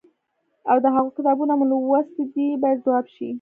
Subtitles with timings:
[0.71, 3.29] او د هغوی کتابونه مو لوستي دي باید ځواب شي.